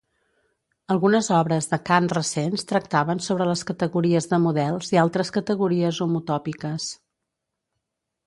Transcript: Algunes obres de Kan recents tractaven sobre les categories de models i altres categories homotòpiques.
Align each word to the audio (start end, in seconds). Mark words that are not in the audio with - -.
Algunes 0.93 1.27
obres 1.39 1.67
de 1.73 1.77
Kan 1.89 2.07
recents 2.13 2.63
tractaven 2.71 3.21
sobre 3.25 3.45
les 3.49 3.61
categories 3.71 4.29
de 4.33 4.41
models 4.47 4.91
i 4.95 5.01
altres 5.03 5.31
categories 5.37 5.99
homotòpiques. 6.07 6.89